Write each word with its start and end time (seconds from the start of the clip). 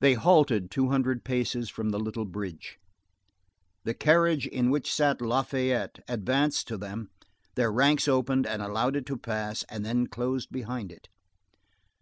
They 0.00 0.14
halted 0.14 0.70
two 0.70 0.88
hundred 0.88 1.24
paces 1.26 1.68
from 1.68 1.90
the 1.90 1.98
little 2.00 2.24
bridge. 2.24 2.78
The 3.84 3.92
carriage 3.92 4.46
in 4.46 4.70
which 4.70 4.90
sat 4.90 5.20
Lafayette 5.20 5.98
advanced 6.08 6.66
to 6.68 6.78
them, 6.78 7.10
their 7.54 7.70
ranks 7.70 8.08
opened 8.08 8.46
and 8.46 8.62
allowed 8.62 8.96
it 8.96 9.04
to 9.04 9.18
pass, 9.18 9.62
and 9.68 9.84
then 9.84 10.06
closed 10.06 10.50
behind 10.52 10.90
it. 10.90 11.10